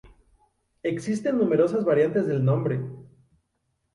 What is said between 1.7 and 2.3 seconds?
variantes